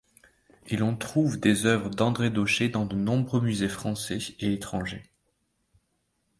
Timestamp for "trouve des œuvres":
0.97-1.91